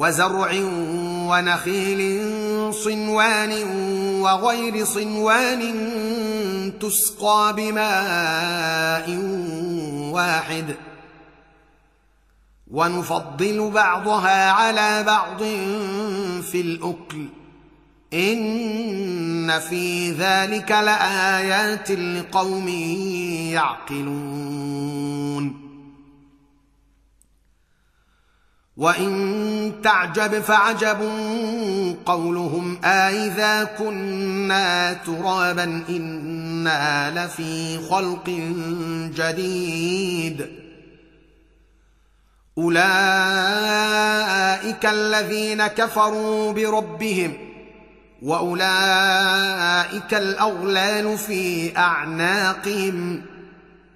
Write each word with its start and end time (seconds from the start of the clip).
وزرع 0.00 0.50
ونخيل 1.30 2.24
صنوان 2.74 3.52
وغير 4.20 4.84
صنوان 4.84 5.62
تسقى 6.80 7.54
بماء 7.56 9.18
واحد. 10.12 10.74
ونفضل 12.70 13.70
بعضها 13.70 14.50
على 14.50 15.02
بعض 15.02 15.38
في 16.42 16.60
الأكل. 16.60 17.26
إن 18.14 19.58
في 19.58 20.12
ذلك 20.12 20.70
لآيات 20.70 21.90
لقوم 21.90 22.68
يعقلون. 23.88 25.69
وإن 28.80 29.72
تعجب 29.84 30.40
فعجب 30.40 30.98
قولهم 32.06 32.84
أإذا 32.84 33.64
كنا 33.64 34.92
ترابا 34.92 35.82
إنا 35.88 37.10
لفي 37.10 37.78
خلق 37.90 38.30
جديد. 39.16 40.46
أولئك 42.58 42.86
الذين 44.86 45.66
كفروا 45.66 46.52
بربهم 46.52 47.32
وأولئك 48.22 50.14
الأغلال 50.14 51.18
في 51.18 51.76
أعناقهم. 51.76 53.22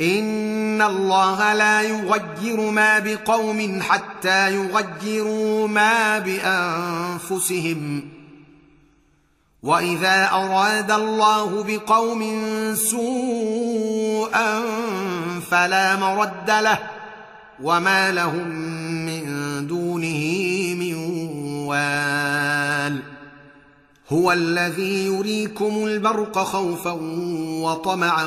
ان 0.00 0.82
الله 0.82 1.54
لا 1.54 1.82
يغير 1.82 2.70
ما 2.70 2.98
بقوم 2.98 3.82
حتى 3.82 4.54
يغيروا 4.54 5.68
ما 5.68 6.18
بانفسهم. 6.18 8.08
واذا 9.62 10.30
اراد 10.32 10.90
الله 10.90 11.64
بقوم 11.64 12.24
سوءا 12.74 14.60
فلا 15.50 15.96
مرد 15.96 16.50
له. 16.50 16.78
وما 17.62 18.12
لهم 18.12 18.48
من 19.06 19.66
دونه 19.66 20.24
من 20.74 20.94
وال. 21.66 23.02
هو 24.12 24.32
الذي 24.32 25.06
يريكم 25.06 25.84
البرق 25.84 26.38
خوفا 26.38 26.98
وطمعا 27.62 28.26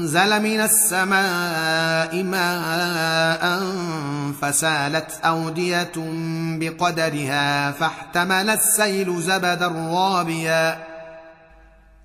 أنزل 0.00 0.42
من 0.42 0.60
السماء 0.60 2.22
ماء 2.22 3.62
فسالت 4.42 5.20
أودية 5.24 5.92
بقدرها 6.58 7.70
فاحتمل 7.72 8.50
السيل 8.50 9.20
زبدا 9.22 9.68
رابيا. 9.68 10.86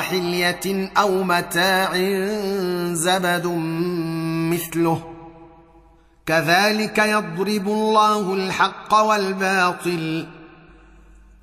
حلية 0.00 0.90
أو 0.98 1.22
متاع 1.22 1.92
زبد 2.92 3.46
مثله. 4.52 5.02
كذلك 6.26 6.98
يضرب 6.98 7.68
الله 7.68 8.34
الحق 8.34 8.94
والباطل. 8.94 10.37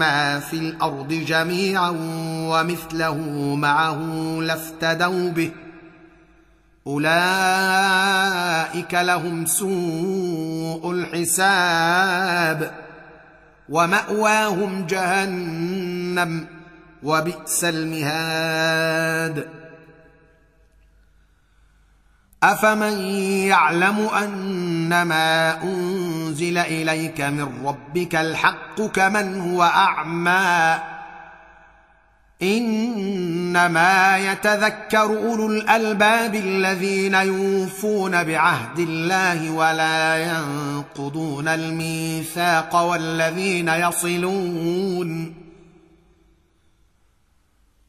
ما 0.00 0.40
في 0.40 0.56
الأرض 0.56 1.08
جميعا 1.08 1.94
ومثله 2.50 3.18
معه 3.54 4.00
لافتدوا 4.40 5.30
به. 5.30 5.50
أولئك 6.86 8.94
لهم 8.94 9.46
سوء 9.46 10.92
الحساب. 10.92 12.74
ومأواهم 13.68 14.86
جهنم 14.86 16.46
وبئس 17.02 17.64
المهاد. 17.64 19.48
أفمن 22.42 22.92
يعلم 23.52 24.00
أنما 24.00 25.52
أنزل 26.30 26.58
إليك 26.58 27.20
من 27.20 27.66
ربك 27.66 28.14
الحق 28.14 28.82
كمن 28.82 29.40
هو 29.40 29.62
أعمى. 29.62 30.78
إنما 32.42 34.18
يتذكر 34.18 35.00
أولو 35.00 35.46
الألباب 35.46 36.34
الذين 36.34 37.14
يوفون 37.14 38.24
بعهد 38.24 38.78
الله 38.78 39.50
ولا 39.50 40.16
ينقضون 40.16 41.48
الميثاق 41.48 42.76
والذين 42.76 43.68
يصلون. 43.68 45.39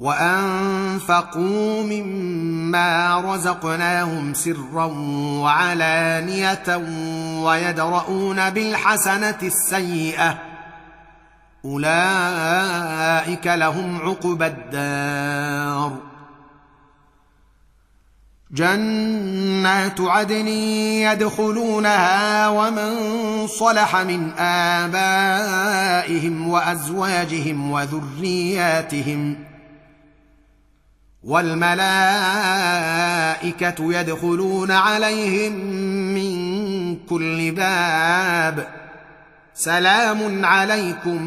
وانفقوا 0.00 1.82
مما 1.82 3.20
رزقناهم 3.20 4.34
سرا 4.34 4.84
وعلانيه 5.42 6.76
ويدرؤون 7.42 8.50
بالحسنه 8.50 9.38
السيئه 9.42 10.38
اولئك 11.64 13.46
لهم 13.46 14.02
عقبى 14.02 14.46
الدار 14.46 15.98
جنات 18.50 20.00
عدن 20.00 20.48
يدخلونها 21.08 22.48
ومن 22.48 22.96
صلح 23.46 23.96
من 23.96 24.32
ابائهم 24.38 26.48
وازواجهم 26.48 27.70
وذرياتهم 27.70 29.47
والملائكة 31.22 31.74
يدخلون 33.80 34.70
عليهم 34.70 35.52
من 36.14 36.96
كل 36.96 37.50
باب. 37.50 38.68
سلام 39.54 40.44
عليكم 40.44 41.18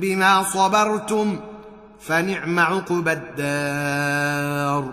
بما 0.00 0.42
صبرتم 0.42 1.40
فنعم 2.00 2.58
عقبى 2.58 3.12
الدار. 3.12 4.90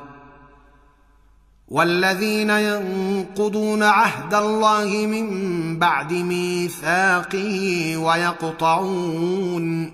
والذين 1.68 2.50
ينقضون 2.50 3.84
عهد 3.84 4.34
الله 4.34 4.86
من 4.86 5.80
بعد 5.80 6.14
ميثاقه 6.14 7.98
ويقطعون 7.98 9.92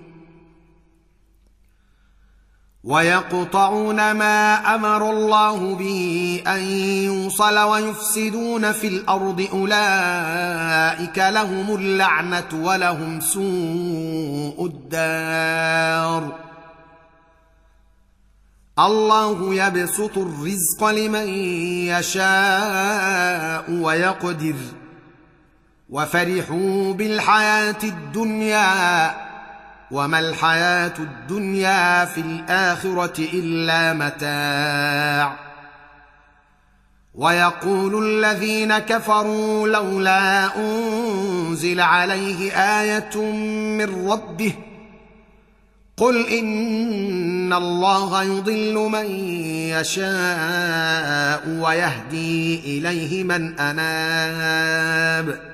ويقطعون 2.84 4.12
ما 4.12 4.54
أمر 4.74 5.10
الله 5.10 5.74
به 5.74 6.42
أن 6.46 6.60
يوصل 7.04 7.58
ويفسدون 7.58 8.72
في 8.72 8.88
الأرض 8.88 9.48
أولئك 9.52 11.18
لهم 11.18 11.76
اللعنة 11.76 12.48
ولهم 12.54 13.20
سوء 13.20 14.66
الدار. 14.66 16.38
الله 18.78 19.54
يبسط 19.54 20.18
الرزق 20.18 20.84
لمن 20.84 21.28
يشاء 21.88 23.70
ويقدر. 23.70 24.54
وفرحوا 25.90 26.92
بالحياة 26.92 27.82
الدنيا 27.84 29.33
وما 29.90 30.18
الحياة 30.18 30.94
الدنيا 30.98 32.04
في 32.04 32.20
الآخرة 32.20 33.28
إلا 33.32 33.92
متاع. 33.92 35.44
ويقول 37.14 38.04
الذين 38.06 38.78
كفروا 38.78 39.68
لولا 39.68 40.56
أنزل 40.56 41.80
عليه 41.80 42.52
آية 42.52 43.16
من 43.78 44.10
ربه 44.10 44.54
قل 45.96 46.26
إن 46.26 47.52
الله 47.52 48.22
يضل 48.22 48.74
من 48.74 49.06
يشاء 49.70 51.48
ويهدي 51.48 52.60
إليه 52.78 53.24
من 53.24 53.58
أناب. 53.60 55.53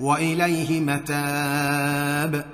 وإليه 0.00 0.80
متاب. 0.80 2.44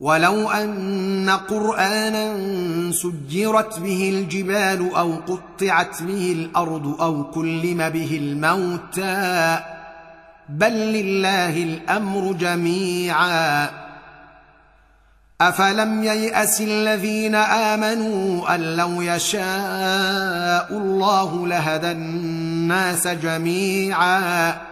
ولو 0.00 0.50
أن 0.50 1.30
قرآنا 1.30 2.34
سجرت 2.92 3.78
به 3.78 4.10
الجبال 4.10 4.94
أو 4.94 5.14
قطعت 5.14 6.02
به 6.02 6.32
الأرض 6.32 7.02
أو 7.02 7.24
كلم 7.24 7.88
به 7.88 8.18
الموتى 8.22 9.58
بل 10.48 10.72
لله 10.72 11.62
الأمر 11.62 12.32
جميعا. 12.32 13.70
أفلم 15.40 16.04
ييأس 16.04 16.60
الذين 16.60 17.34
آمنوا 17.34 18.54
أن 18.54 18.76
لو 18.76 19.02
يشاء 19.02 20.68
الله 20.70 21.46
لهدى 21.46 21.90
الناس 21.90 23.08
جميعا. 23.08 24.71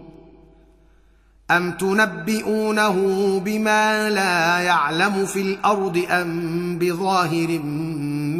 ام 1.51 1.71
تنبئونه 1.71 2.95
بما 3.39 4.09
لا 4.09 4.59
يعلم 4.59 5.25
في 5.25 5.41
الأرض 5.41 6.05
ام 6.09 6.77
بظاهر 6.79 7.59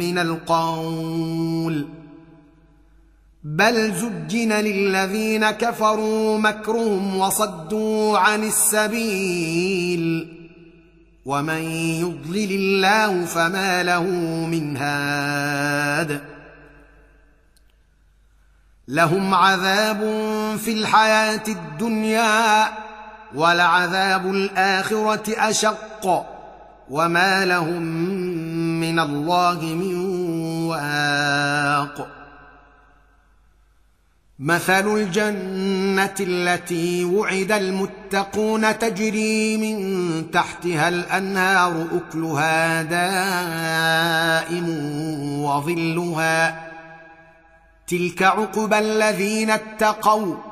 من 0.00 0.18
القول 0.18 1.88
بل 3.44 3.92
زجن 3.94 4.52
للذين 4.52 5.50
كفروا 5.50 6.38
مكرهم 6.38 7.16
وصدوا 7.18 8.18
عن 8.18 8.44
السبيل 8.44 10.28
ومن 11.24 11.62
يضلل 12.00 12.52
الله 12.52 13.24
فما 13.24 13.82
له 13.82 14.04
من 14.46 14.76
هاد 14.76 16.20
لهم 18.88 19.34
عذاب 19.34 20.00
في 20.64 20.72
الحياة 20.72 21.42
الدنيا 21.48 22.68
ولعذاب 23.34 24.30
الآخرة 24.30 25.48
أشق 25.48 26.26
وما 26.90 27.44
لهم 27.44 27.82
من 28.80 28.98
الله 28.98 29.60
من 29.60 29.94
واق. 30.66 32.08
مثل 34.38 34.96
الجنة 34.96 36.14
التي 36.20 37.04
وعد 37.04 37.52
المتقون 37.52 38.78
تجري 38.78 39.56
من 39.56 40.30
تحتها 40.30 40.88
الأنهار 40.88 41.86
أكلها 41.92 42.82
دائم 42.82 44.68
وظلها. 45.44 46.68
تلك 47.86 48.22
عقبى 48.22 48.78
الذين 48.78 49.50
اتقوا 49.50 50.51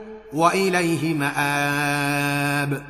وإليه 0.33 1.13
مآب. 1.13 2.83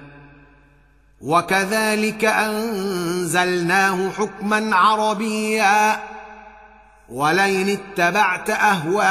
وكذلك 1.22 2.26
أنزلناه 2.26 4.10
حكما 4.10 4.76
عربيا. 4.76 6.00
ولئن 7.10 7.70
اتبعت 7.70 8.50
أهواءهم 8.50 9.02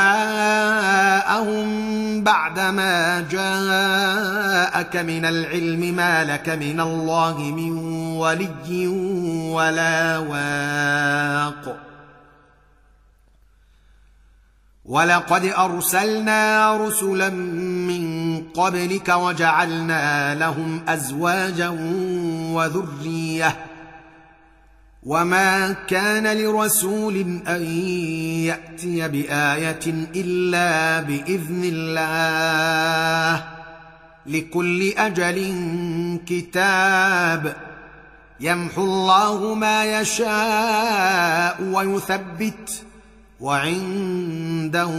بعدما 2.25 3.21
جاءك 3.21 4.97
من 4.97 5.25
العلم 5.25 5.81
ما 5.97 6.25
لك 6.25 6.49
من 6.49 6.81
الله 6.81 7.39
من 7.39 7.73
ولي 8.17 8.87
ولا 9.53 10.19
واق. 10.19 11.77
ولقد 14.85 15.45
أرسلنا 15.45 16.77
رسلا 16.77 17.29
من 17.29 18.20
قبلك 18.55 19.09
وجعلنا 19.09 20.35
لهم 20.35 20.81
أزواجا 20.89 21.69
وذرية. 22.55 23.57
وما 25.03 25.73
كان 25.73 26.37
لرسول 26.37 27.41
أن 27.49 27.63
يأتي 28.45 29.09
بآية 29.09 30.07
إلا 30.17 31.01
بإذن 31.01 31.61
الله. 31.65 33.45
لكل 34.27 34.93
أجل 34.97 35.57
كتاب. 36.27 37.57
يمحو 38.41 38.85
الله 38.85 39.55
ما 39.55 40.01
يشاء 40.01 41.63
ويثبت. 41.63 42.83
وعنده 43.41 44.91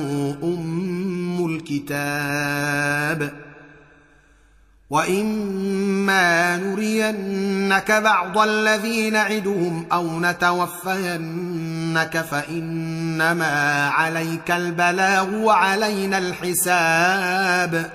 أم 0.44 1.46
الكتاب. 1.46 3.32
وإما 4.90 6.58
نرينك 6.58 7.92
بعض 7.92 8.38
الذي 8.38 9.10
نعدهم 9.10 9.86
أو 9.92 10.20
نتوفينك 10.20 12.18
فإنما 12.18 13.88
عليك 13.90 14.52
البلاغ 14.52 15.36
وعلينا 15.36 16.18
الحساب. 16.18 17.92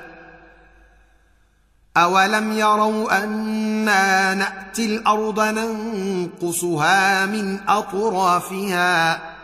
أولم 1.97 2.53
يروا 2.53 3.25
أنا 3.25 4.35
نأتي 4.35 4.87
الأرض 4.87 5.41
ننقصها 5.41 7.27
من 7.27 7.59
أطرافها؟ 7.69 9.36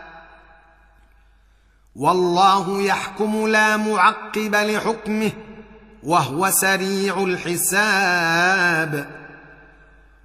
والله 1.97 2.83
يحكم 2.83 3.47
لا 3.47 3.77
معقب 3.77 4.55
لحكمه 4.55 5.31
وهو 6.03 6.51
سريع 6.51 7.25
الحساب. 7.25 9.07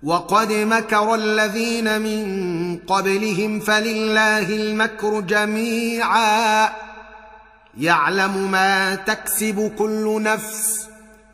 وقد 0.03 0.51
مكر 0.51 1.15
الذين 1.15 2.01
من 2.01 2.77
قبلهم 2.77 3.59
فلله 3.59 4.55
المكر 4.55 5.19
جميعا. 5.19 6.69
يعلم 7.77 8.51
ما 8.51 8.95
تكسب 8.95 9.71
كل 9.79 10.21
نفس 10.21 10.87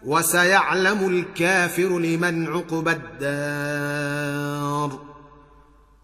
وسيعلم 0.05 1.07
الكافر 1.07 1.99
لمن 1.99 2.47
عقبى 2.47 2.91
الدار. 2.91 4.99